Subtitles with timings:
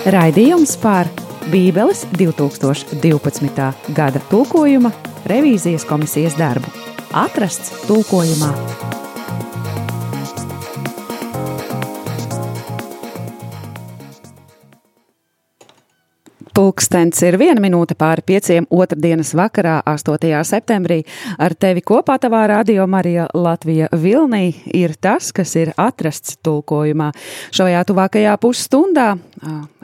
[0.00, 1.10] Raidījums par
[1.52, 3.66] Bībeles 2012.
[3.92, 4.88] gada tulkojuma
[5.28, 6.70] revīzijas komisijas darbu.
[7.12, 8.48] Atrasts tulkojumā.
[16.56, 20.40] Pulkstenis ir viena minūte pāri pieciem otrdienas vakarā, 8.
[20.48, 21.02] septembrī.
[21.36, 27.10] Ar tevi kopā tavā radio Marija Latvija Vilnī ir tas, kas ir atrasts tulkojumā.
[27.52, 29.10] Šajā tuvākajā pusstundā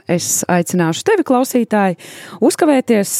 [0.07, 1.97] es aicināšu tevi, klausītāji,
[2.43, 3.11] uzkavēties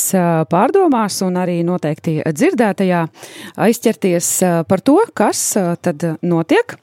[0.51, 3.03] pārdomās un arī noteikti dzirdētajā,
[3.67, 4.31] aizķerties
[4.69, 5.43] par to, kas
[5.83, 6.77] tad notiek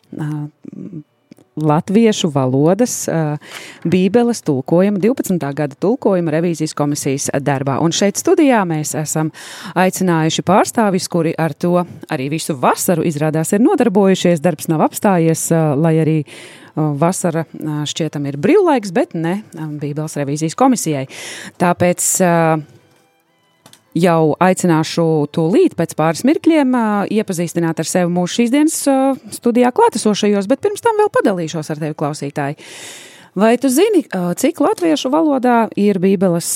[1.55, 3.09] latviešu valodas
[3.87, 5.39] bībeles tulkojuma, 12.
[5.55, 7.79] gada tulkojuma revīzijas komisijas darbā.
[7.85, 9.31] Un šeit studijā mēs esam
[9.79, 14.43] aicinājuši pārstāvis, kuri ar to arī visu vasaru izrādās ir nodarbojušies.
[14.45, 16.19] Darbs nav apstājies, lai arī
[16.75, 17.45] vasara
[17.87, 21.07] šķietam ir brīvlaiks, bet ne bībeles revīzijas komisijai.
[21.63, 22.09] Tāpēc
[23.95, 26.77] jau aicināšu tūlīt pēc pāris mirkļiem
[27.15, 28.83] iepazīstināt ar sevi mūsu šīs dienas
[29.39, 32.61] studijā klātesošajos, bet pirms tam vēl padalīšos ar tevi klausītāji.
[33.35, 34.05] Vai tu zini,
[34.39, 36.49] cik latviešu valodā ir Bībeles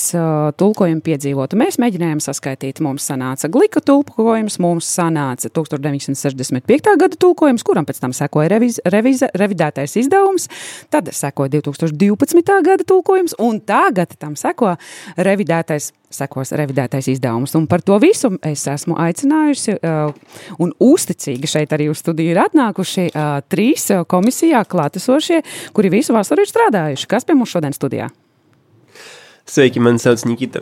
[0.55, 1.57] tulkojumi piedzīvoti?
[1.59, 2.79] Mēs mēģinājām saskaitīt.
[2.79, 6.95] Mums sanāca glika tulkojums, mums sanāca 1965.
[7.03, 10.47] gada tulkojums, kuram pēc tam sekoja reviz, reviz, revidētais izdevums,
[10.87, 12.55] tad sekoja 2012.
[12.63, 14.77] gada tulkojums, un tagad tam seko
[15.19, 17.53] revidētais sekos revidētais izdevums.
[17.57, 20.13] Un par to visu es esmu aicinājusi uh,
[20.61, 25.41] un uzticīgi šeit arī uz studiju ir atnākuši uh, trīs komisijā klātesošie,
[25.73, 27.09] kuri visu vasaru ir strādājuši.
[27.09, 28.09] Kas pie mums šodien studijā?
[29.49, 30.61] Sveiki, mani sauc Nikita.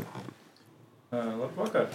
[1.12, 1.90] Uh, labvakar,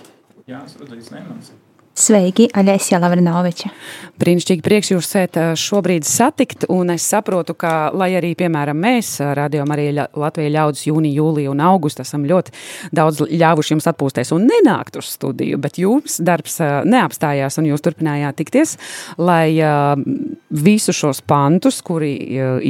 [0.49, 1.53] Jānis Rudīs Neimans.
[1.93, 3.69] Sveiki, Aļēsija Lavrinoviča.
[4.17, 9.67] Brīnišķīgi prieks jūs šeit šobrīd satikt, un es saprotu, ka, lai arī, piemēram, mēs, Radio
[9.69, 12.55] Marija Latvija ļaudis jūniju, jūliju un augustu, esam ļoti
[12.97, 16.57] daudz ļāvuši jums atpūsties un nenākt uz studiju, bet jums darbs
[16.89, 18.79] neapstājās un jūs turpinājāt tikties,
[19.21, 19.53] lai
[20.49, 22.15] visu šos pantus, kuri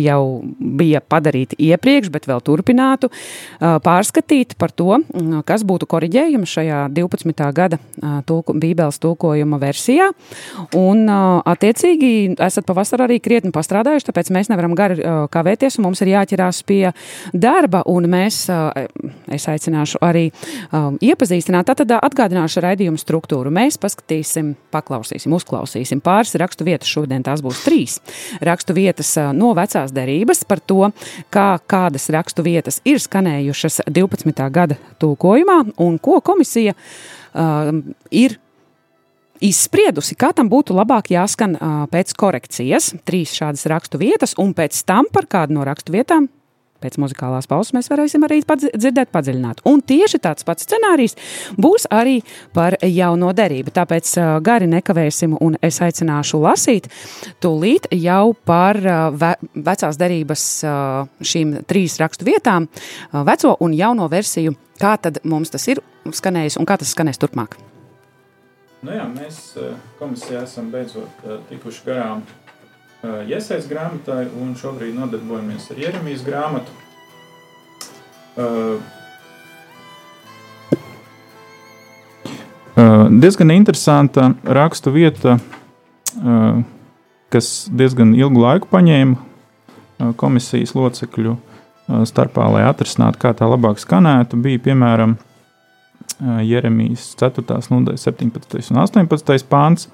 [0.03, 0.23] jau
[0.59, 3.13] bija padarīti iepriekš, bet vēl turpinātu,
[3.61, 4.99] pārskatīt par to,
[5.47, 7.49] kas būtu koriģējumi šajā 12.
[7.55, 7.79] gada
[8.27, 10.11] tulku, Bībeles tulku tulkojuma versijā.
[10.79, 15.01] Un, attiecīgi, esat pavasarī arī krietni pastrādājuši, tāpēc mēs nevaram gari
[15.33, 16.93] kavēties, un mums ir jāķerās pie
[17.33, 17.83] darba.
[18.13, 18.45] Mēs,
[19.33, 20.29] es aicināšu arī
[21.03, 23.53] iepazīstināt, tad atgādināšu raidījumu struktūru.
[23.55, 26.91] Mēs paskatīsim, paklausīsim, uzklausīsim pāris rakstu vietas.
[26.93, 27.99] Šodien tās būs trīs
[28.45, 30.91] rakstu vietas no vecās derības par to,
[31.33, 34.47] kā kādas rakstu vietas ir skanējušas 12.
[34.53, 37.73] gada tulkojumā un ko komisija uh,
[38.11, 38.39] ir
[39.43, 42.93] izspriedusi, kā tam būtu labāk jāskan uh, pēc korekcijas.
[43.09, 46.31] Trīs šādas rakstu vietas, un pēc tam par kādu no rakstu vietām.
[46.83, 49.61] Pēc muzikālās pauzes mēs varēsim arī padzi dzirdēt, padziļināt.
[49.71, 51.15] Un tieši tāds pats scenārijs
[51.55, 52.17] būs arī
[52.57, 53.75] par jauno derību.
[53.77, 56.91] Tāpēc uh, gari nekavēsim, un es aicināšu lasīt
[57.43, 62.67] tūlīt jau par uh, ve vecās derības uh, šīm trīs rakstu vietām,
[63.13, 67.72] veco un jauno versiju, kā tad mums tas ir skanējis un kā tas skanēs turpmāk.
[68.83, 72.25] Nu jā, mēs eh, komisijā esam beidzot eh, tikuši garām
[73.03, 76.75] Iesaistas eh, grāmatai un šobrīd nodarbojamies ar Jeremijas grāmatu.
[83.23, 85.37] Diezgan interesanta rakstu vieta,
[87.31, 91.37] kas diezgan ilgu laiku paņēma komisijas locekļu
[92.09, 95.19] starpā, lai atrisinātu, kā tā labāk skanētu, bija piemēram
[96.23, 97.45] Jeremijas 4.
[97.73, 98.71] nodaļa, 17.
[98.71, 99.47] un 18.
[99.51, 99.89] pāns,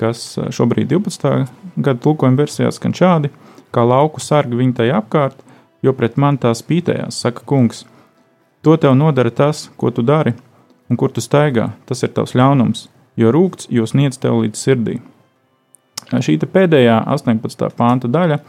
[0.00, 0.22] kas
[0.54, 1.46] šobrīd 12.
[1.76, 3.32] gada tulkojuma versijā skan šādi:
[3.74, 5.42] kā lauku sargi viņa tai apkārt,
[5.84, 7.84] jo pret man tā spītējās, saka kungs.
[8.64, 10.32] To tev nodara tas, ko tu dari,
[10.90, 12.86] un kur tu staigā, tas ir tavs ļaunums,
[13.20, 14.96] jo rūkts jūs sniedz tev līdz sirdī.
[16.06, 17.68] Šī pēdējā 18.
[17.76, 18.40] pānta daļa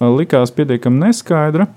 [0.00, 1.68] likās pietiekami neskaidra,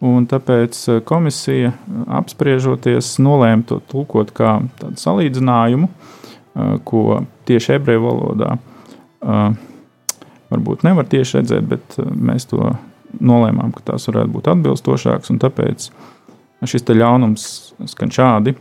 [0.00, 7.76] Un tāpēc eh, komisija, eh, apspriežoties, nolēma to tulkot kā tādu salīdzinājumu, eh, ko tieši
[7.76, 8.56] ebreju valodā
[9.20, 12.70] varbūt nevar tieši redzēt, bet mēs to
[13.20, 15.28] nolēmām, ka tās varētu būt atbilstošākas.
[15.42, 15.90] Tāpēc
[16.64, 17.44] šis ļaunums
[17.92, 18.54] skan šādi: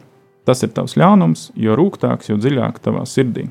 [0.43, 3.47] Tas ir tavs ļaunums, jo rūgtāks, jo dziļāk tavā sirdī.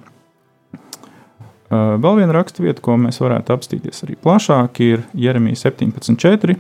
[1.73, 6.59] Vēl viena raksturvieta, ko mēs varētu apstīties arī plašāk, ir Jeremija 17.4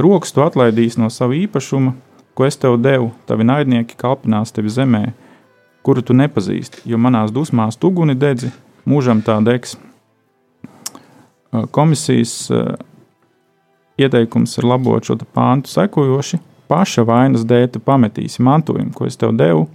[0.00, 1.92] Rokas tu atlaidīsi no sava īpašuma,
[2.34, 5.10] ko es tev devu, tavi naidnieki kalpinās tevi zemē,
[5.84, 8.48] kuru tu nepazīsti, jo manās dusmās tu guni dedzi,
[8.88, 9.76] mūžam tā degs.
[11.74, 12.32] Komisijas
[14.00, 16.38] ieteikums ir labot šo pāntu sekojoši.
[16.70, 19.66] Paša vainas dēļ tu pametīsi mantojumu, ko es tev devu.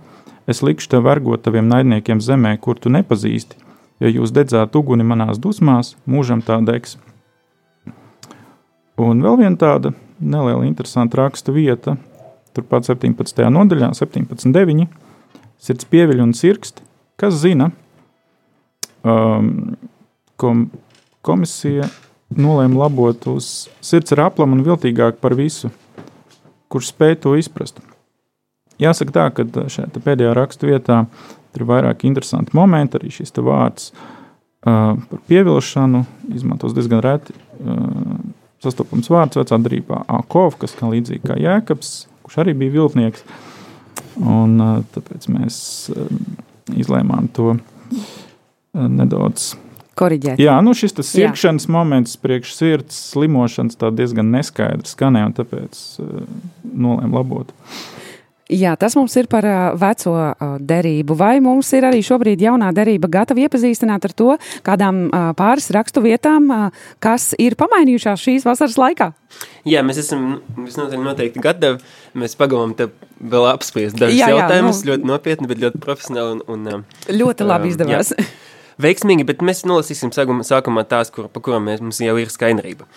[0.48, 3.60] Es likšu tev vergot taviem naidniekiem zemē, kur tu nepazīsti.
[4.00, 6.95] Ja jūs dedzāt uguni manās dusmās, mūžam tā degs.
[8.95, 11.96] Un vēl viena tāda neliela interesanta raksta vieta,
[12.56, 13.44] turpat 17.
[13.52, 14.88] nodaļā, 17.9.
[15.66, 16.82] Sirds pieviļ un sirkst,
[17.20, 17.72] kas zina,
[19.04, 19.76] um,
[20.40, 20.68] kom,
[21.26, 21.90] komisija
[22.36, 25.72] nolēma labot uz sirds ar aplam un viltīgāk par visu,
[26.72, 27.80] kurš spēj to izprast.
[28.82, 31.06] Jāsaka tā, ka šajā pēdējā rakstu vietā
[31.56, 36.04] ir vairāk interesanti momenti, arī šis vārds uh, par pievilšanu
[36.36, 37.36] izmantos diezgan reti.
[37.56, 38.35] Uh,
[38.66, 41.94] sastopams vārds vecā darbā Akov, kas kā līdzīgi kā Jēkabs,
[42.26, 43.26] kurš arī bija viltnieks.
[44.22, 44.58] Un,
[44.96, 45.58] tāpēc mēs
[46.76, 47.58] izlēmām to
[48.74, 49.54] nedaudz
[49.96, 50.42] Koriģēt.
[50.44, 55.84] Jā, nu šis sirkšanas moments, priekš sirds slimošanas, tā diezgan neskaidrs skanēja, un tāpēc
[56.68, 57.54] nolēma labot.
[58.51, 59.45] Jā, tas mums ir par
[59.81, 60.13] veco
[60.62, 61.15] derību.
[61.18, 65.07] Vai mums ir arī šobrīd jaunā derība gatava iepazīstināt ar to, kādām
[65.39, 66.51] pāris rakstu vietām,
[67.01, 69.09] kas ir pamainījušās šīs vasaras laikā?
[69.65, 71.81] Jā, mēs esam visnotaļ noteikti gatavi.
[72.21, 76.44] Mēs pagaidām te vēl apspriest dažus jautājumus, nu, ļoti nopietni, bet ļoti profesionāli.
[76.45, 78.13] Un, un, ļoti labi izdevās.
[78.13, 78.30] Jā.
[78.81, 82.88] veiksmīgi, bet mēs nolasīsim sākumā tās, kur, pa kurām mēs, mums jau ir skaidrība.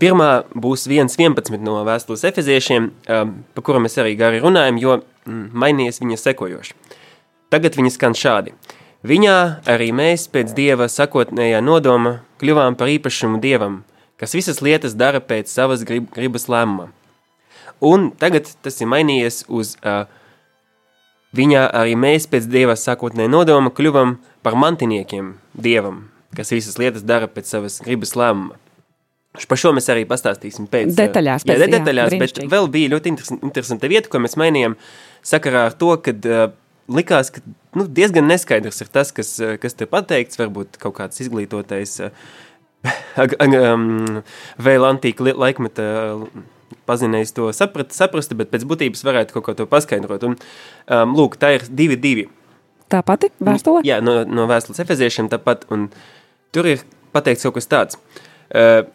[0.00, 5.44] Pirmā būs 1.11 no vēstules efeziešiem, um, pa kuru mēs arī gari runājam, jo mm,
[5.52, 6.76] mainījies viņa sekojoši.
[7.52, 8.54] Tagad viņa skan šādi.
[9.08, 9.38] Viņā
[9.70, 13.82] arī mēs pēc Dieva sakotnējā nodoma kļuvām par īpašumu Dievam,
[14.18, 16.90] kas visas lietas dara pēc savas grib, gribas lēmuma.
[17.84, 20.08] Un tagad tas ir mainījies uz uh,
[21.36, 26.06] Viņā arī mēs pēc Dieva sākotnē nodoma kļuvam par mantiniekiem Dievam,
[26.36, 28.58] kas visas lietas dara pēc savas gribas lēmuma.
[29.48, 31.44] Par šo mēs arī pastāstīsim pēc detaļās.
[31.46, 34.74] Jā, pēc, detaļās, jā, bet vēl bija ļoti interesanta vieta, ko mēs mainījām
[35.26, 36.48] sakarā ar to, kad uh,
[36.90, 37.42] likās, ka
[37.78, 42.28] nu, diezgan neskaidrs ir tas, kas, kas te pateikts, varbūt kaut kāds izglītotais uh,
[43.36, 44.22] um,
[44.64, 45.86] vēl antīka laikmeta
[46.16, 46.46] uh,
[46.88, 50.24] pazinējis to saprat, saprast, bet pēc būtības varētu kaut ko to paskaidrot.
[50.28, 52.28] Un, um, lūk, tā ir divi, divi.
[52.88, 53.82] Tā pati vēstule?
[53.86, 55.66] Jā, no, no vēstules efeziešiem tāpat,
[56.54, 58.00] tur ir pateikts kaut kas tāds.
[58.48, 58.86] Uh,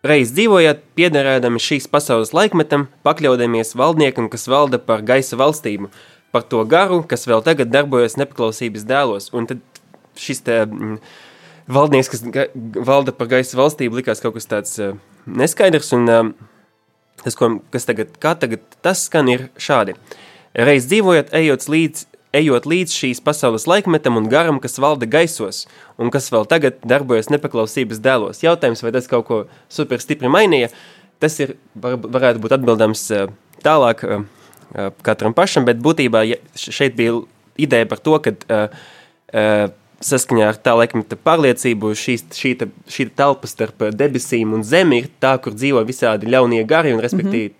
[0.00, 5.90] Reiz dzīvojot, piederēdami šīs pasaules laikmetam, pakļaudamies valdniekam, kas valda par gaisa valstību,
[6.32, 9.28] par to garu, kas vēl tagad darbojas nepaklausības dēlos.
[9.36, 9.60] Un tad
[10.16, 10.96] šis te mm,
[11.68, 12.24] valdnieks, kas
[12.88, 14.96] valda par gaisa valstību, likās kaut kas tāds uh,
[15.28, 16.32] neskaidrs, un um,
[17.20, 19.98] tas, ko, kas tagad, kā tagad tas skan, ir šādi.
[20.54, 25.66] Reiz dzīvojot, ejot līdz, ejot līdz šīs pasaules laikmetam un garam, kas valda gaisos,
[25.98, 28.42] un kas vēl tagad darbojas nepaklausības dēlos.
[28.42, 29.38] Jautājums, vai tas kaut ko
[29.70, 30.72] super stipri mainīja,
[31.22, 33.30] tas ir, var, varētu būt atbildams uh,
[33.62, 34.24] tālāk uh,
[34.74, 36.24] uh, katram pašam, bet būtībā
[36.58, 37.20] šeit bija
[37.60, 38.34] ideja par to, ka
[40.00, 42.16] saskaņā ar tā laikmeta pārliecību, šī,
[42.58, 47.02] te, šī telpa starp debesīm un zemi ir tā, kur dzīvo visādi ļaunie gari, un
[47.04, 47.59] respektīvi mm -hmm.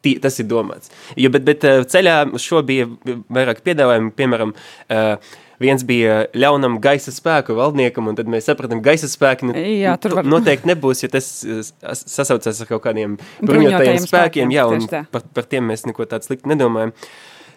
[0.00, 0.88] Tī, tas ir domāts.
[1.20, 2.86] Jo, bet, bet eh, ceļā uz šo bija
[3.28, 8.94] vairāk piedāvājumi, piemēram, uh, viens bija ļaunam gaisa spēku valdniekam, un tad mēs sapratām, ka
[8.94, 10.28] gaisa spēki ne, jā, tur var...
[10.28, 11.28] noteikti nebūs, ja tas
[12.00, 16.30] sasaucas ar kaut kādiem bruņotajiem spēkiem, spēkiem, jā, un par, par tiem mēs neko tādu
[16.30, 16.94] sliktu nedomājam.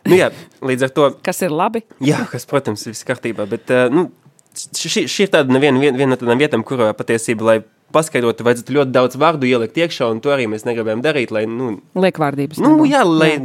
[0.04, 1.06] Nu, jā, līdz ar to.
[1.24, 1.86] Kas ir labi?
[2.04, 3.46] Jā, kas, protams, ir viss kārtībā.
[3.48, 4.10] Bet nu,
[4.52, 7.58] šī, šī ir tāda viena, viena, viena no tādām vietām, kurā patiesībā, lai
[7.94, 11.34] paskaidrotu, vajadzētu ļoti daudz vārdu ielikt iekšā, un to arī mēs negribējām darīt.
[11.36, 12.62] Lai, nu, Liekvārdības.
[12.64, 12.92] Nu, nebūs.
[12.92, 13.44] jā, lai jā.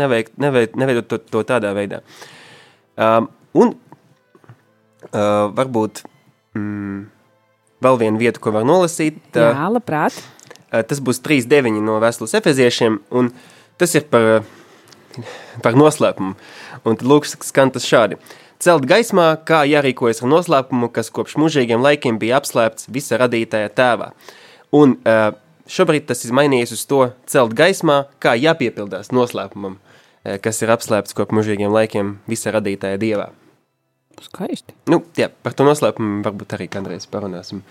[0.00, 2.02] neveikt, neveikt, neveidot to, to tādā veidā.
[2.94, 6.04] Um, un uh, varbūt
[6.58, 6.98] mm,
[7.86, 9.22] vēl viena vieta, ko var nolasīt.
[9.32, 10.18] Uh, jā, labprāt.
[10.68, 13.32] Uh, tas būs 3.9 no vēstules efeziešiem, un
[13.80, 14.52] tas ir par uh,
[15.62, 16.34] par noslēpumu.
[16.88, 18.18] Un lūk, skan tas šādi.
[18.64, 24.06] Celt gaismā, kā jārīkojas ar noslēpumu, kas kopš mūžīgiem laikiem bija apslēpts visa radītāja tēvā.
[24.72, 25.34] Un uh,
[25.68, 31.12] šobrīd tas ir mainījies uz to celt gaismā, kā jāpiepildās noslēpumam, uh, kas ir apslēpts
[31.18, 33.28] kopš mūžīgiem laikiem visa radītāja dievā.
[34.22, 34.74] Skaisti.
[34.90, 37.62] Nu, jā, par to noslēpumu varbūt arī kādreiz parunāsim.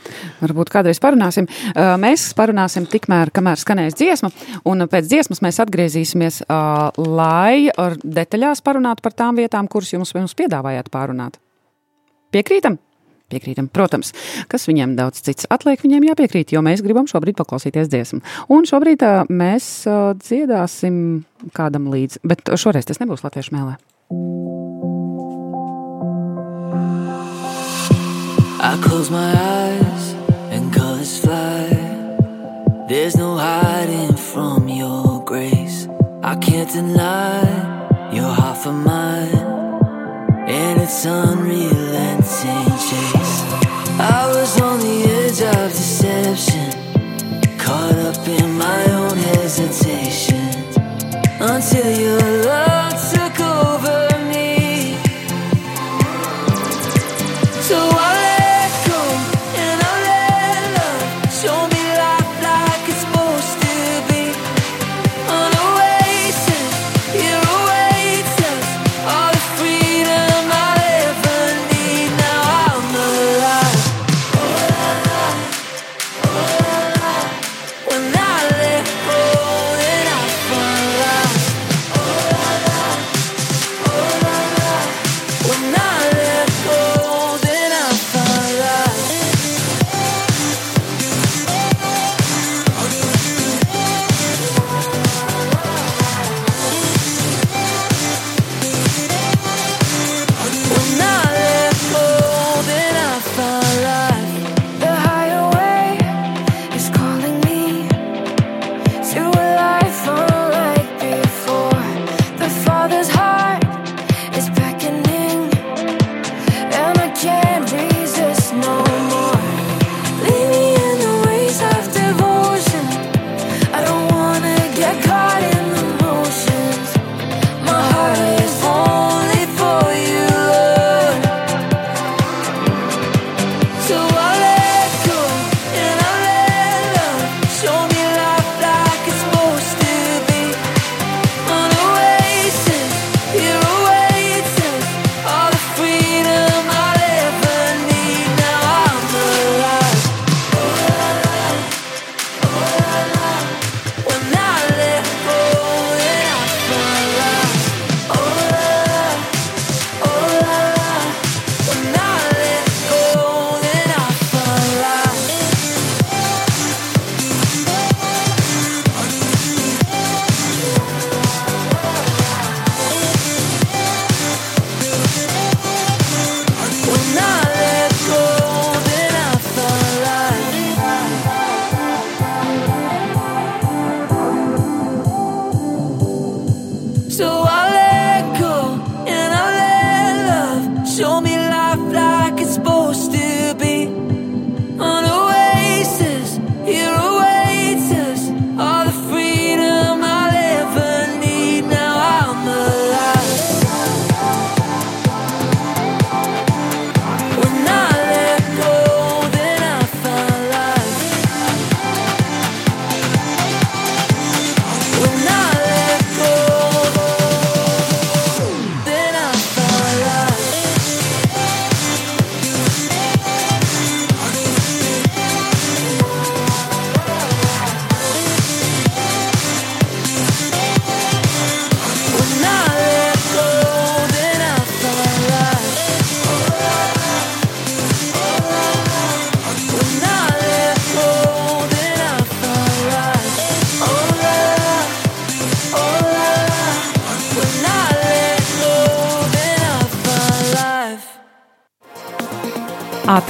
[0.41, 1.47] Varbūt kādreiz parunāsim.
[2.03, 4.29] Mēs parunāsim tikmēr, kamēr skanēs dziesma,
[4.69, 6.43] un pēc dziesmas mēs atgriezīsimies,
[6.99, 7.69] lai
[8.03, 11.39] detaļās parunātu par tām vietām, kuras jums, jums piedāvājāt pārunāt.
[12.33, 12.79] Piekrītam?
[13.33, 14.11] Piekrītam, protams,
[14.51, 18.19] kas viņiem daudz cits atliek, viņiem jāpiekrīt, jo mēs gribam šobrīd paklausīties dziesmu.
[18.53, 19.69] Un šobrīd mēs
[20.21, 20.99] dziedāsim
[21.55, 23.79] kādam līdzi, bet šoreiz tas nebūs latviešu mēlē.
[28.65, 29.29] I close my
[29.59, 30.13] eyes
[30.49, 31.67] and colors fly.
[32.87, 35.89] There's no hiding from your grace.
[36.23, 37.43] I can't deny
[38.13, 39.35] you're half of mine,
[40.47, 43.35] and it's unrelenting chase.
[43.99, 46.71] I was on the edge of deception,
[47.57, 50.47] caught up in my own hesitation,
[51.41, 52.72] until your love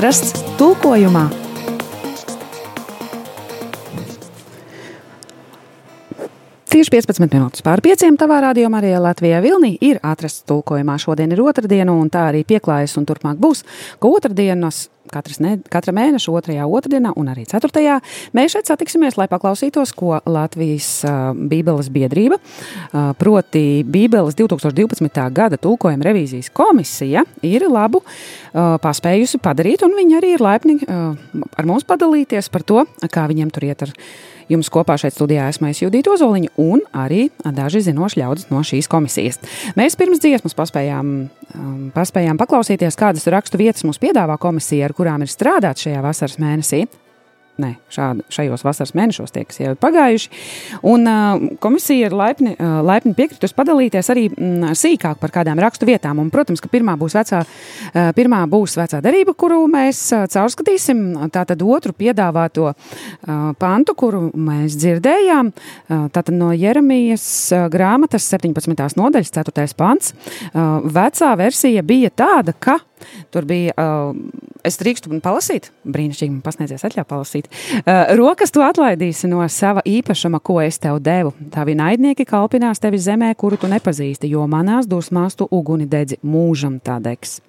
[0.04, 1.43] Atrasts tulkojumā.
[6.94, 11.00] 15 minūtes pār pieciem tavā rādījumā arī Latvijā Vilnī ir atrasts tulkojumā.
[11.02, 13.64] Šodien ir otrdiena, un tā arī pieklājas, un turpmāk būs,
[13.98, 17.96] ka otrdienas katras ne, katra mēneša otrajā otrdienā un arī ceturtajā
[18.38, 25.18] mēs šeit satiksimies, lai paklausītos, ko Latvijas uh, Bībeles biedrība, uh, proti Bībeles 2012.
[25.34, 31.18] gada tulkojuma revīzijas komisija ir labu uh, paspējusi padarīt, un viņi arī ir laipni uh,
[31.58, 33.98] ar mums padalīties par to, kā viņiem tur iet ar
[34.52, 38.90] Jums kopā šeit studijā esmu es Judita Ozoliņa un arī daži zinoši ļaudis no šīs
[38.92, 39.40] komisijas.
[39.80, 41.14] Mēs pirms dziesmas paspējām,
[41.56, 46.40] um, paspējām paklausīties, kādas rakstu vietas mums piedāvā komisija, ar kurām ir strādāts šajā vasaras
[46.42, 46.86] mēnesī.
[47.62, 50.30] Nē, šādi, šajos vasaras mēnešos tie, kas jau ir pagājuši.
[50.90, 55.86] Un, uh, komisija ir laipni, uh, laipni piekritusi padalīties arī mm, sīkāk par kādām rakstu
[55.86, 56.18] vietām.
[56.24, 61.04] Un, protams, ka pirmā būs vecā, uh, pirmā būs vecā derība, kuru mēs uh, caurskatīsim.
[61.34, 68.98] Tātad otru piedāvāto uh, pantu, kuru mēs dzirdējām, uh, tātad no Jeremijas uh, grāmatas 17.
[68.98, 69.68] nodaļas 4.
[69.78, 70.16] pants.
[70.50, 72.80] Uh, vecā versija bija tāda, ka
[73.34, 74.18] Tur bija, uh,
[74.66, 77.50] es drīkstu man palasīt, brīnišķīgi man pasniedzies atļauj palasīt.
[77.84, 81.34] Uh, rokas tu atlaidīsi no sava īpašuma, ko es tev devu.
[81.54, 86.80] Tavi naidnieki kalpinās tevi zemē, kuru tu nepazīsti, jo manās dusmās tu uguni dedzi mūžam
[86.84, 87.40] tā degs.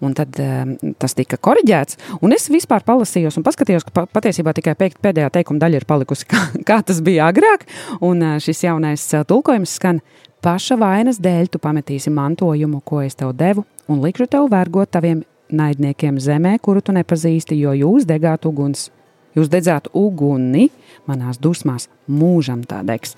[0.00, 1.98] Un tad um, tas tika korģēts.
[2.22, 6.28] Un es vispār palasījos un paskatījos, ka pa, patiesībā tikai pēdējā teikuma daļa ir palikusi,
[6.32, 7.66] kā, kā tas bija agrāk.
[8.04, 10.02] Un uh, šis jaunais uh, tulkojums skan:
[10.38, 15.24] Paša vainas dēļ tu pametīsi mantojumu, ko es tev devu, un likšu tev vergot taviem
[15.50, 18.88] naidniekiem zemē, kuru tu nepazīsti, jo jūs degāt uguns.
[19.34, 20.68] Jūs dedzāt uguni
[21.10, 23.16] manās dusmās, mūžam tā degs.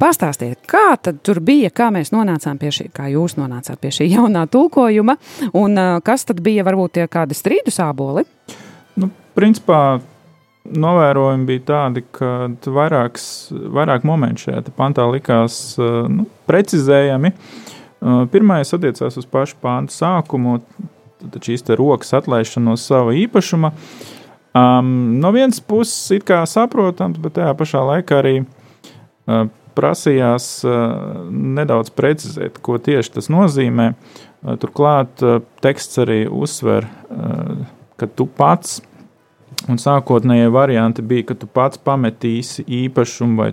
[0.00, 4.10] Pastāstiet, kā tad tur bija, kā mēs nonācām pie šī, kā jūs nonācāt pie šī
[4.14, 5.16] jaunā tulkojuma,
[5.56, 8.24] un kas tad bija varbūt tie kādi strīdu sāboli?
[9.00, 10.00] Nu, principā
[10.70, 17.34] novērojumi bija tādi, ka vairāks, vairāk momentu šajā pantā likās uh, nu, precizējami.
[17.34, 20.60] Uh, Pirmais attiecās uz pašu pānta sākumu,
[21.20, 23.74] tad šīs rokas atlaišana no sava īpašuma.
[24.56, 29.44] Um, no vienas puses, it kā saprotams, bet tajā pašā laikā arī uh,
[29.78, 33.92] prasījās uh, nedaudz precizēt, ko tieši tas nozīmē.
[33.92, 37.60] Uh, turklāt uh, teksts arī uzsver, uh,
[38.00, 38.80] ka tu pats,
[39.68, 43.50] un sākotnējie varianti bija, ka tu pats pametīsi īpašumu vai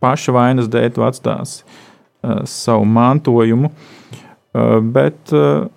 [0.00, 3.70] paša vainas dēļ tu atstāsi uh, savu mantojumu.
[3.70, 5.68] Uh, bet uh,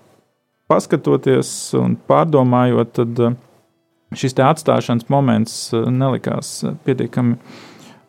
[0.71, 3.37] paskatoties un pārdomājot, tad uh,
[4.17, 7.37] šis atstāšanas moments uh, nelikās pietiekami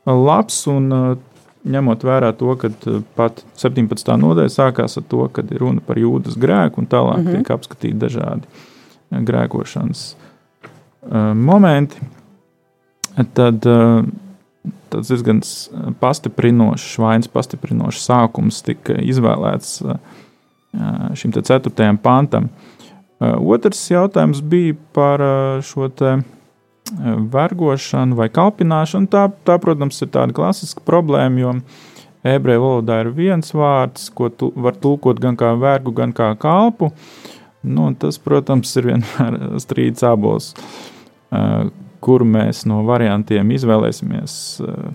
[0.07, 0.65] labs.
[0.71, 1.15] Un, uh,
[1.65, 2.69] ņemot vērā to, ka
[3.17, 4.11] pat 17.
[4.21, 7.41] nodaļa sākās ar to, ka ir runa par jūdas grēku, un tālāk mm -hmm.
[7.41, 10.03] tiek apskatīti dažādi grēkošanas
[11.35, 12.01] momenti,
[13.35, 14.05] tad uh,
[14.89, 15.41] tas diezgan
[16.01, 19.99] pastiprinošs, vainas pastiprinošs sākums tika izvēlēts uh,
[21.15, 22.49] šim ceturtajam pantam.
[23.21, 25.23] Otrs jautājums bija par
[25.65, 26.17] šo te
[27.33, 29.07] vergošanu vai kalpināšanu.
[29.09, 31.53] Tā, tā, protams, ir tāda klasiska problēma, jo
[32.27, 36.91] ebreju valodā ir viens vārds, ko tu, var tulkot gan kā vergu, gan kā kalpu.
[37.65, 40.94] Nu, tas, protams, ir vienmēr strīds abos, uh,
[42.05, 44.93] kuru mēs no variantiem izvēlēsimies uh,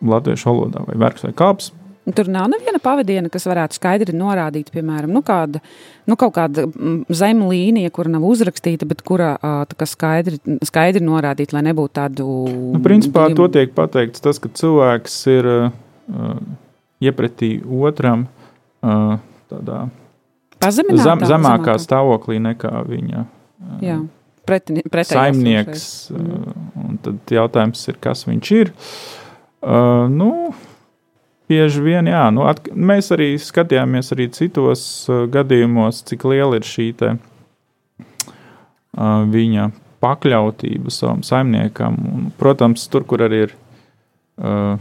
[0.00, 1.72] latviešu valodā, vai vergs vai kalps.
[2.16, 5.60] Tur nav neviena pavadiena, kas varētu skaidri norādīt, piemēram, nu, kāda,
[6.08, 9.34] nu, kaut kāda mm, zema līnija, kur nav uzrakstīta, bet kura
[9.86, 12.26] skaidri, skaidri norādīta, lai nebūtu tādu.
[12.72, 16.40] Nu, principā divu- to tiek pateikts tas, ka cilvēks ir uh,
[17.04, 18.24] iepratī otram
[18.80, 19.20] uh,
[19.52, 19.84] tādā
[20.72, 21.76] zem, zemākā zemākā.
[21.84, 23.26] stāvoklī nekā viņa
[23.84, 24.00] Jā,
[24.50, 25.84] pretini, saimnieks.
[26.14, 26.20] uh,
[26.84, 28.72] un Tad jautājums ir, kas viņš ir.
[29.60, 30.30] Uh, nu,
[31.50, 36.66] bieži vien, jā, nu, at, mēs arī skatījāmies arī citos uh, gadījumos, cik liela ir
[36.66, 37.20] šī te, uh,
[39.30, 41.98] viņa pakļautība savam saimniekam.
[42.12, 43.56] Un, protams, tur, kur arī ir
[44.40, 44.80] uh,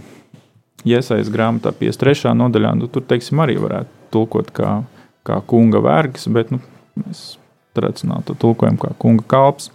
[0.88, 2.36] iesaistīts grāmatā, 53.
[2.40, 4.80] nodaļā, nu, tur teiksim, arī varētu tulkot kā,
[5.28, 6.62] kā kunga vergs, bet nu,
[7.04, 7.34] mēs
[7.78, 9.70] tradicionāli to tulkojam kā kunga kalps.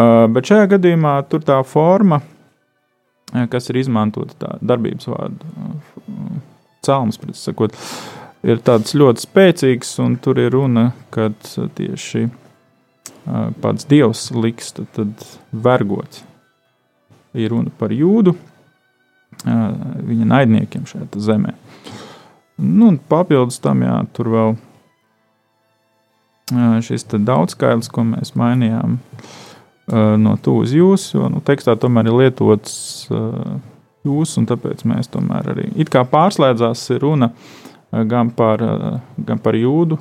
[0.00, 6.38] Uh, bet šajā gadījumā tur tā forma, uh, kas ir izmantota tā darbības vārdu uh,
[6.86, 7.74] cēlums, sakot,
[8.46, 11.36] ir tāds ļoti spēcīgs, un tur ir runa, kad
[11.76, 16.22] tieši uh, pats dievs liks tad, tad vergot.
[17.36, 18.32] Ir runa par jūdu,
[19.44, 21.52] viņa naidniekiem šajā zemē.
[22.58, 24.69] Nu, papildus tam, jā, tur vēl uh,
[26.86, 28.98] šis te daudzskaitlis, ko mēs mainījām
[30.22, 32.74] no tu uz jūs, jo nu, tekstā tomēr ir lietots
[34.06, 37.32] jūs, un tāpēc mēs tomēr arī it kā pārslēdzās runa
[37.90, 38.62] gan par,
[39.26, 39.98] gan par jūdu,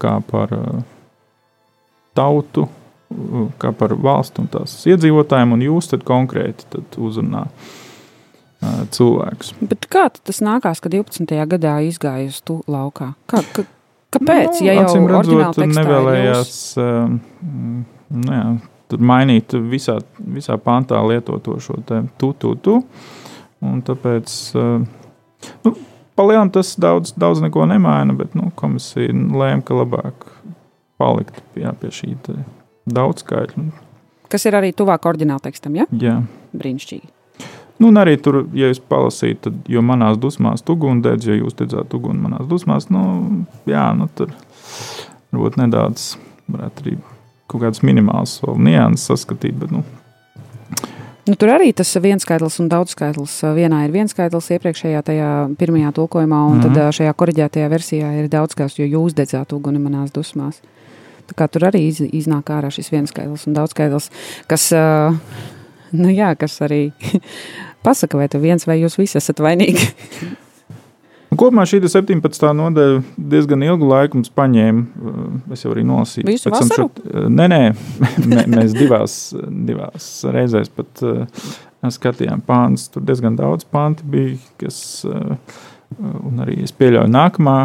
[0.00, 0.54] kā par
[2.16, 2.66] tautu,
[3.60, 7.46] kā par valstu un tās iedzīvotājiem, un jūs tad konkrēti tad uzrunā
[8.94, 9.54] cilvēkus.
[9.60, 11.36] Bet kā tas nākās, ka 12.
[11.54, 13.14] gadā izgāja uz tu laukā?
[13.30, 13.64] Kā, ka,
[14.14, 14.60] kāpēc?
[14.60, 17.20] Nu, ja jau acīm redzot, nevēlējās jūs-
[18.10, 18.44] nu, jā,
[18.98, 21.78] mainīt visā, visā pantā lietoto šo
[22.18, 22.80] tu, tu, tu.
[23.60, 24.86] Un tāpēc, um,
[25.66, 25.74] nu,
[26.16, 30.26] palielam tas daudz, daudz neko nemaina, bet nu, komisija lēma, ka labāk
[31.00, 32.38] palikt jā, pie šī te
[32.90, 33.68] daudzskaitļa.
[34.30, 35.86] Kas ir arī tuvāk oriģināla tekstam, ja?
[35.90, 36.20] Jā.
[36.56, 37.08] Brīnišķīgi.
[37.80, 41.56] Nu, un arī tur, ja jūs palasītu, tad, jo manās dusmās tu gundēdz, jo jūs
[41.56, 43.04] teicat, uguni manās dusmās, nu,
[43.70, 44.34] jā, nu, tur
[45.32, 46.12] varbūt nedaudz,
[46.52, 46.98] varētu arī
[47.50, 49.84] kaut kādas minimālas nianses saskatīt, bet, nu,
[51.28, 53.36] Nu, tur arī tas viens skaitlis un daudz skaitlis.
[53.54, 55.28] Vienā ir viens skaitlis iepriekšējā tajā
[55.60, 56.74] pirmajā tulkojumā, un mm -hmm.
[56.74, 60.58] tad šajā koriģētajā versijā ir daudz skaitlis, jo jūs dedzāt uguni manās dusmās.
[61.28, 64.10] Tā kā tur arī iz, iznāk ārā šis viens skaitlis un daudz skaitlis,
[64.46, 64.72] kas,
[65.92, 66.92] nu jā, kas arī
[67.86, 69.88] pasaka, vai tu viens vai jūs visi esat vainīgi.
[71.30, 72.48] Un Kopumā šī 17.
[72.58, 74.80] nodaļa diezgan ilgu laiku mums paņēma.
[74.82, 76.26] uh, Es jau arī nolasīju.
[76.26, 76.88] Visu Pēc vasaru?
[76.90, 77.60] šo- Nē, nē,
[78.34, 79.14] mē- mēs divās,
[79.70, 81.26] divās reizēs pat uh,
[81.86, 82.88] skatījām pāns.
[82.90, 85.36] Tur diezgan daudz pānti bija, kas, uh,
[86.26, 87.56] un arī es pieļauju nākamā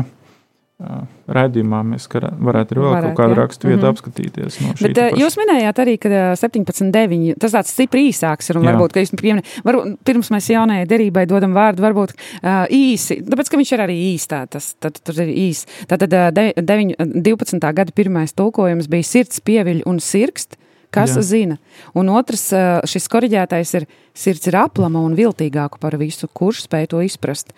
[0.79, 3.91] uh, raidījumā mēs varētu arī vēl Varētu, kaut kādu rakstu vietu Mhm.
[3.93, 4.57] apskatīties.
[4.61, 5.21] No Bet te uh, paša.
[5.21, 8.59] jūs minējāt arī, ka ā, 17,9 tas tāds stipri īsāks ir.
[8.65, 13.49] Varbūt, ka jūs pieminējāt, varbūt pirms mēs jaunajai derībai dodam vārdu, varbūt uh, īsi, tāpēc,
[13.49, 15.65] ka viņš ir arī īstā, tas tad, tur ir īs.
[15.87, 17.59] Tātad uh, de, deviņ, 12.
[17.73, 20.57] gada pirmais tulkojums bija sirds pieviļ un sirkst.
[20.95, 21.21] Kas Jā.
[21.27, 21.57] Zina?
[21.97, 23.85] Un otrs, ā, šis korģētais ir
[24.15, 27.51] sirds ir aplama un viltīgāka par visu, kurš spēj to izprast.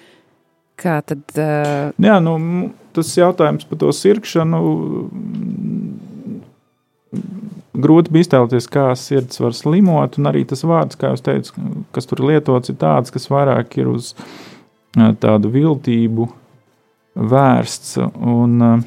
[0.77, 2.35] Kā tad, uh, Jā, nu,
[2.93, 4.59] tas jautājums par to sirkšanu.
[7.77, 11.57] Grūti bija iztēloties, kā sirds var slimot, un arī tas vārds, kā jūs teicāt,
[11.93, 14.11] kas tur lietots, ir tāds, kas vairāk ir uz
[15.21, 16.29] tādu viltību
[17.17, 17.97] vērsts.
[18.17, 18.85] Un,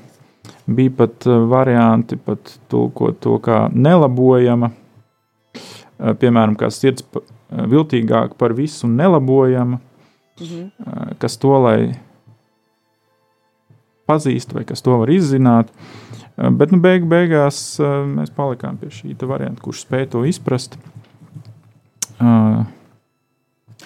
[0.71, 4.71] bija pat varianti, pat tulkot to kā nelabojama,
[5.99, 7.07] piemēram, kā sirds
[7.51, 9.81] viltīgāk par visu nelabojama
[10.41, 11.81] ā, kas to lai
[14.11, 15.71] pazīst, vai kas to var izzināt.
[15.71, 20.79] Ā, Bet nu, beig, beigās ā, mēs palikām pie šī varianta, kurš spēj to izprast.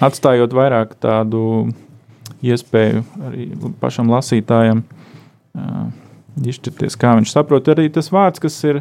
[0.03, 1.41] Atstājot vairāk tādu
[2.45, 3.49] iespēju arī
[3.83, 4.83] pašam lasītājam
[6.43, 7.71] izšķirties, kā viņš saprot.
[7.71, 8.81] Arī tas vārds, kas ir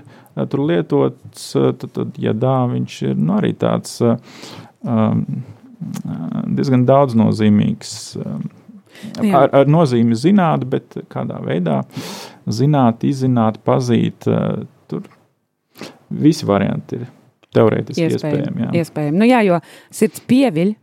[0.50, 4.00] tur lietots, tad, tad ja dā, viņš ir nu, arī tāds.
[4.82, 5.26] Um,
[6.58, 7.96] diezgan daudz nozīmīgs.
[8.24, 8.44] um.
[9.20, 11.82] Ar, ar nozīmi zināt, bet kādā veidā
[12.48, 14.28] zināt, izzināt, pazīt.
[14.30, 15.02] uh, Tur
[16.24, 17.10] visi varianti ir
[17.56, 18.68] teorētiski iespējami.
[18.68, 18.70] jā.
[18.84, 19.18] iespējami.
[19.18, 19.60] Nu, jā, jo
[19.92, 20.74] sirds pieviļ.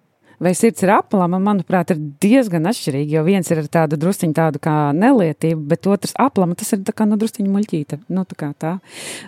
[0.40, 3.12] Vai sirds ir aplama, manuprāt, ir diezgan atšķirīgi.
[3.12, 6.94] Jo viens ir ar tādu drusciņu tādu kā nelietību, bet otrs aplama, tas ir tā
[6.96, 7.98] kā nu, drusciņu muļķīta.
[8.08, 8.78] Nu, tā kā tā.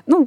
[0.09, 0.23] Nu,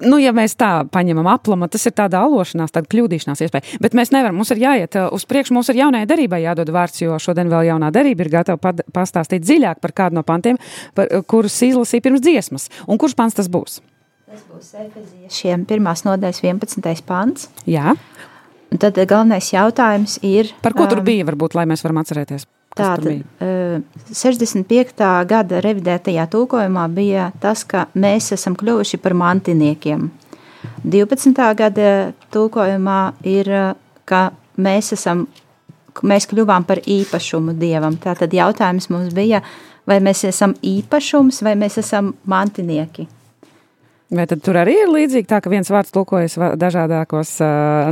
[0.00, 3.80] Nu, ja mēs tā paņemam aplama, tas ir tāda alošanās, tāda kļūdīšanās iespēja.
[3.84, 7.02] Bet mēs nevaram, mums ir jāiet uh, uz priekšu, mums ir jaunajai derībai jādod vārds,
[7.02, 10.60] jo šodien vēl jaunā derība ir gatava pastāstīt dziļāk par kādu no pantiem,
[10.96, 12.70] par, uh, kurus izlasīja pirms dziesmas.
[12.88, 13.80] Un kurš pants tas būs?
[14.30, 17.04] Tas būs Efeziešiem pirmās nodaļas 11.
[17.04, 17.50] pants.
[17.68, 17.96] Jā,
[18.70, 20.52] Un tad galvenais jautājums ir...
[20.62, 22.46] par ko tur um, bija, varbūt, lai mēs varam atcerēties.
[22.76, 23.80] Tātad, eh,
[24.12, 25.24] 65.
[25.26, 30.10] gada revidētajā tulkojumā bija tas, ka mēs esam kļuvuši par mantiniekiem.
[30.84, 31.54] 12.
[31.54, 33.50] gada tulkojumā ir,
[34.04, 35.26] ka mēs, esam,
[36.02, 37.96] mēs kļuvām par īpašumu dievam.
[38.00, 39.42] Tātad jautājums mums bija,
[39.86, 43.08] vai mēs esam īpašums vai mēs esam mantinieki.
[44.10, 47.36] Vai tad tur arī ir līdzīgi tā, ka viens vārds tulkojas dažādākos,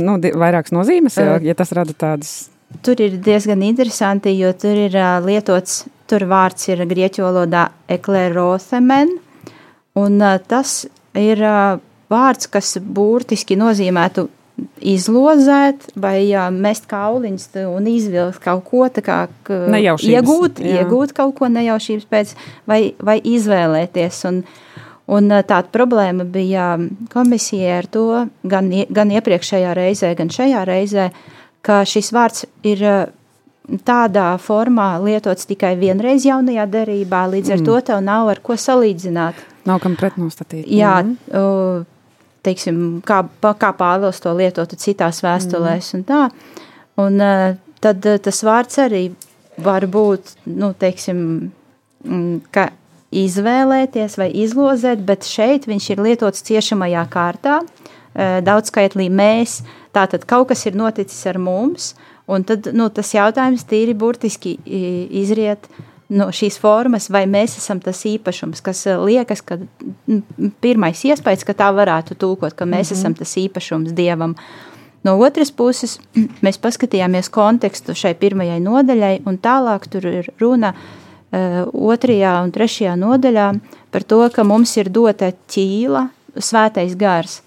[0.03, 2.49] nu, vairākas nozīmes, ja tas rada tādas.
[2.85, 9.15] Tur ir diezgan interesanti, jo tur ir ā, lietots, tur vārds ir grieķu valodā eklerothemen,
[9.99, 10.83] un ā, tas
[11.17, 11.79] ir ā,
[12.13, 14.29] vārds, kas burtiski nozīmētu
[14.83, 20.81] izlozēt vai ā, mest kauliņus un izvilkt kaut ko tā kā Nejaušības, iegūt, jā.
[20.81, 22.33] iegūt kaut ko nejaušības pēc
[22.69, 24.25] vai, vai izvēlēties.
[24.31, 24.43] Un,
[25.09, 26.75] Un tāda problēma bija
[27.09, 28.03] komisijai ar to
[28.45, 31.07] gan, gan iepriekšējā reizē, gan šajā reizē,
[31.61, 32.97] ka šis vārds ir ā,
[33.85, 37.65] tādā formā lietots tikai vienreiz jaunajā derībā, līdz ar Mm.
[37.65, 39.35] to tev nav ar ko salīdzināt.
[39.65, 40.65] Nav kam pretnostatīt.
[40.65, 41.85] Jā, o,
[42.43, 46.29] teiksim, kā, kā Pāvils to lietotu citās vēstulēs un tā.
[46.97, 49.11] Un ā, tad ā, tas vārds arī
[49.57, 51.51] var būt, nu, teiksim,
[52.05, 52.69] mm, ka
[53.11, 57.59] izvēlēties vai izlozēt, bet šeit viņš ir lietots ciešamajā kārtā,
[58.15, 59.61] ā, daudzskaitlī mēs,
[59.95, 61.93] tātad kaut kas ir noticis ar mums,
[62.29, 65.69] un tad, nu, tas jautājums tīri burtiski izriet
[66.09, 69.59] no šīs formas, vai mēs esam tas īpašums, kas eh, liekas, ka
[70.61, 72.99] pirmais iespējas, ka tā varētu tulkot, ka mēs mm -hmm.
[72.99, 74.35] esam tas īpašums dievam.
[75.03, 75.99] No otras puses,
[76.45, 82.95] mēs paskatījāmies kontekstu šai pirmajai nodaļai, un tālāk tur ir runa uh, otrajā un trešajā
[82.95, 83.59] nodaļā
[83.91, 87.41] par to, ka mums ir dota ķīla, svētais gars.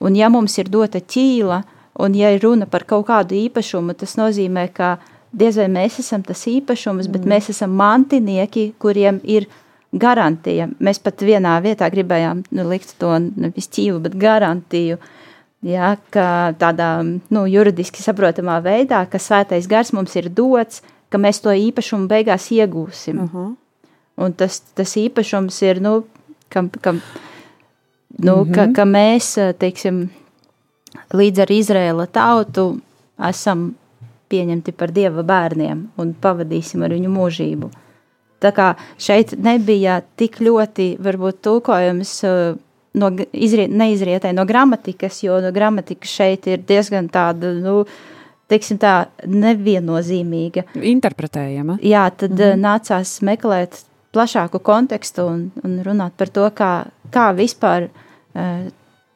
[0.00, 1.62] Un ja mums ir dota ķīla,
[1.98, 4.96] un ja runa par kaut kādu īpašumu, tas nozīmē, ka
[5.32, 9.48] diez vai mēs esam tas īpašums, bet mēs esam mantinieki, kuriem ir
[9.96, 10.68] garantija.
[10.82, 14.98] Mēs pat vienā vietā gribējām nu, likt to nevis ķīlu, bet garantiju.
[15.66, 21.40] Ja, ka tādā nu, juridiski saprotamā veidā, ka svētais gars mums ir dots, ka mēs
[21.42, 23.22] to īpašumu beigās iegūsim.
[23.24, 23.54] Uh -huh.
[24.16, 26.04] Un tas, tas īpašums ir, nu,
[26.48, 28.54] ka, ka, nu, uh -huh.
[28.54, 30.10] ka, ka mēs, teiksim,
[31.16, 32.68] līdz ar Izraēla tautu
[33.28, 33.70] esam
[34.30, 37.70] pieņemti par dieva bērniem un pavadīsim ar viņu mūžību.
[38.42, 42.12] Tā kā šeit nebija tik ļoti, varbūt, tulkojums
[43.00, 47.84] no, izriet, neizrietē no gramatikas, jo no gramatikas šeit ir diezgan tāda, nu,
[48.50, 50.66] teiksim tā, neviennozīmīga.
[50.94, 51.78] Interpretējama.
[51.82, 52.64] Jā, tad mm -hmm.
[52.66, 56.72] nācās meklēt plašāku kontekstu un, un runāt par to, kā,
[57.12, 58.68] kā vispār uh,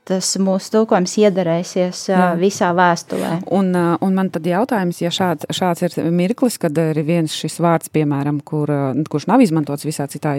[0.08, 2.30] tas mūsu tulkojums iedarēsies Jā.
[2.40, 3.32] visā vēstulē.
[3.54, 7.90] Un, un man tad jautājums, ja šāds, šāds ir mirklis, kad ir viens šis vārds,
[7.92, 8.70] piemēram, kur,
[9.10, 10.34] kurš nav izmantots visā citā,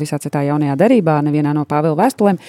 [0.00, 2.40] visā citā jaunajā derībā, nevienā no Pāvila vēstulēm,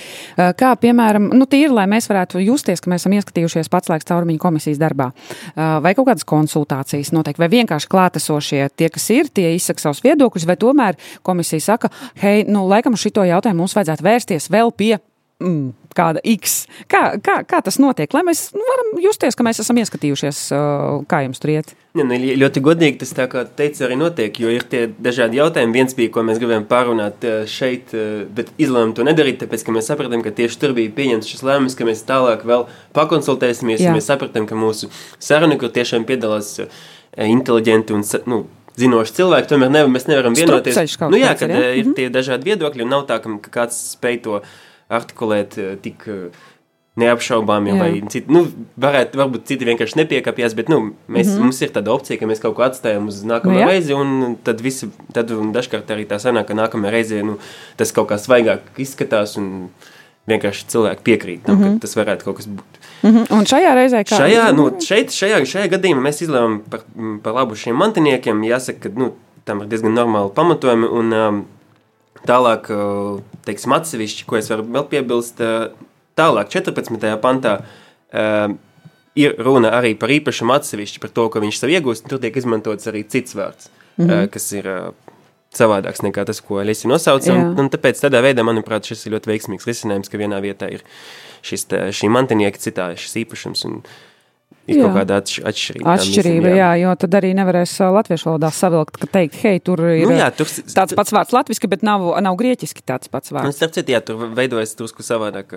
[0.59, 4.41] kā, piemēram, nu, tīri, lai mēs varētu justies, ka mēs esam ieskatījušies pats laiks caurumiņu
[4.41, 5.11] komisijas darbā,
[5.55, 10.47] vai kaut kādas konsultācijas notiek, vai vienkārši klātesošie tie, kas ir, tie izsaka savus viedokļus,
[10.49, 11.91] vai tomēr komisija saka,
[12.23, 14.95] hei, nu, laikam šito jautājumu mums vajadzētu vērsties vēl pie
[15.43, 16.63] mm, kāda X.
[16.91, 18.11] Kā, kā, kā tas notiek?
[18.15, 21.73] Lai mēs nu, varam justies, ka mēs esam ieskatījušies, uh, kā jums tur iet.
[21.93, 25.77] Ja, nu, ļoti godīgi tas tā kā teica arī notiek, jo ir tie dažādi jautājumi.
[25.77, 29.75] Viens bija, ko mēs gribējām pārunāt uh, šeit, uh, bet izlēmām to nedarīt, tāpēc, ka
[29.75, 33.93] mēs sapratām, ka tieši tur bija pieņemts šis lēmums, ka mēs tālāk vēl pakonsultēsimies, Jā.
[33.93, 34.89] un mēs sapratām, ka mūsu
[35.21, 36.57] saruna, kur tiešām piedalās
[37.13, 38.43] inteliģenti un, nu,
[38.79, 40.97] zinoši cilvēki, tomēr nevar, mēs nevaram vienoties.
[41.05, 41.71] Nu, jā, kad ir, ja?
[41.77, 41.95] ir mhm.
[41.97, 44.39] tie dažādi viedokļi, un nav tā, ka kāds spēj to
[44.97, 46.43] artikulēt eh, tik eh,
[47.01, 48.43] neapšaubāmi, vai citi, nu,
[48.77, 51.47] varētu, varbūt citi vienkārši nepiekāpjas, bet, nu, mēs, mm -hmm.
[51.47, 54.61] mums ir tāda opcija, ka mēs kaut ko atstājam uz nākamo nu, reizi, un tad
[54.61, 57.39] visi, tad un dažkārt arī tā sanāk, ka nākamajā reizē, nu,
[57.77, 59.69] tas kaut kā svaigāk izskatās, un
[60.29, 61.63] vienkārši cilvēki piekrīt tam, mm -hmm.
[61.63, 61.79] ka mhm.
[61.79, 62.73] tas varētu kaut kas būt.
[63.03, 63.33] Mm -hmm.
[63.33, 64.17] Un šajā reizē kā?
[64.17, 66.81] Šajā, nu, šeit, šajā, šajā gadījumā mēs izlēmām par,
[67.23, 71.45] par labu šiem mantiniekiem, jāsaka, ka, nu, tam ir diezgan normāli pamatojumi, un um,
[72.27, 72.69] Tālāk,
[73.47, 75.41] teiksim, atsevišķi, ko es varu vēl piebilst,
[76.15, 77.09] tālāk, 14.
[77.23, 77.57] pantā
[79.19, 82.87] ir runa arī par īpašumu atsevišķi, par to, ko viņš sev iegūst, tur tiek izmantots
[82.87, 84.29] arī cits vārds, mm -hmm.
[84.31, 84.69] kas ir
[85.53, 87.33] savādāks nekā tas, ko Elisa nosauca.
[87.33, 90.83] Un, un tāpēc tādā veidā, manuprāt, šis ir ļoti veiksmīgs risinājums, ka vienā vietā ir
[91.45, 93.65] šis, šī mantinieka, citā šis īpašums.
[93.69, 93.83] Un,
[94.63, 94.83] Ir jā.
[94.85, 95.93] kaut kāda atš atšķirība.
[95.93, 96.57] Atšķirība, jā.
[96.61, 100.29] jā, jo tad arī nevarēs latviešu valodā savilkt, ka teikt, hei, tur ir nu, jā,
[100.37, 103.51] tur, tāds pats vārds latviski, bet nav, nav grieķiski tāds pats vārds.
[103.51, 105.51] Nu, starp citu, jā, tur veidojas drusku savādāk.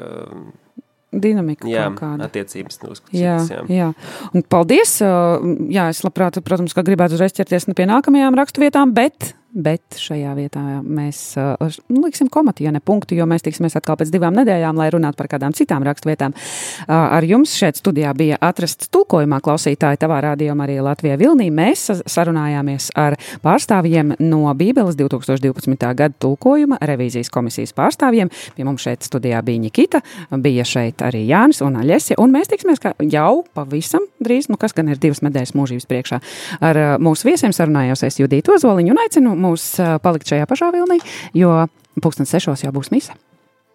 [1.16, 2.26] Dinamika jā, kāda.
[2.26, 3.62] attiecības drusku jā, jā.
[3.70, 3.88] jā.
[4.34, 9.30] Un paldies, jā, es labprāt, protams, ka gribētu uzreiz ķerties pie nākamajām rakstu vietām, bet
[9.54, 14.10] bet šajā vietā mēs uh, liksim komatu, ja ne punktu, jo mēs tiksimies atkal pēc
[14.12, 16.34] divām nedēļām, lai runātu par kādām citām rakstvietām.
[16.34, 21.48] Uh, ar jums šeit studijā bija atrasts tulkojumā klausītāji tavā rādījumā arī Latvijā Vilnī.
[21.54, 25.78] Mēs sarunājāmies ar pārstāvjiem no Bībeles 2012.
[25.96, 28.32] gada tulkojuma revīzijas komisijas pārstāvjiem.
[28.56, 30.02] Pie mums šeit studijā bija Nikita,
[30.42, 32.82] bija šeit arī Jānis un Aļesja, un mēs tiksimies
[33.12, 36.20] jau pavisam drīz, nu kas gan ir divas nedēļas mūžības priekšā.
[36.66, 39.68] Ar uh, mūsu viesiem sarunājos es Judītu Ozoliņu un aicinu mūs
[40.04, 41.00] palikt šajā pašā vilnī,
[41.36, 41.52] jo
[42.02, 43.16] pulksten sešos jau būs mise.